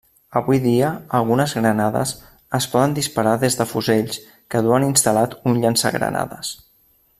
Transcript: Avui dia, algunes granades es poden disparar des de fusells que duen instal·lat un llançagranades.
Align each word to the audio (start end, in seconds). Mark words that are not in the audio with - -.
Avui 0.39 0.59
dia, 0.61 0.87
algunes 1.17 1.53
granades 1.57 2.13
es 2.59 2.67
poden 2.71 2.97
disparar 3.01 3.35
des 3.45 3.59
de 3.61 3.69
fusells 3.75 4.19
que 4.55 4.63
duen 4.69 4.87
instal·lat 4.89 5.37
un 5.53 5.63
llançagranades. 5.67 6.53